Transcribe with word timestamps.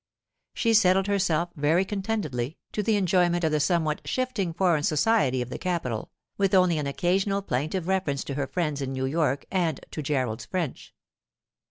She 0.55 0.73
settled 0.73 1.05
herself 1.05 1.49
very 1.55 1.85
contentedly 1.85 2.57
to 2.71 2.81
the 2.81 2.95
enjoyment 2.95 3.43
of 3.43 3.51
the 3.51 3.59
somewhat 3.59 4.01
shifting 4.03 4.51
foreign 4.51 4.81
society 4.81 5.43
of 5.43 5.51
the 5.51 5.59
capital, 5.59 6.09
with 6.39 6.55
only 6.55 6.79
an 6.79 6.87
occasional 6.87 7.43
plaintive 7.43 7.87
reference 7.87 8.23
to 8.23 8.33
her 8.33 8.47
friends 8.47 8.81
in 8.81 8.93
New 8.93 9.05
York 9.05 9.45
and 9.51 9.79
to 9.91 10.01
Gerald's 10.01 10.45
French. 10.45 10.95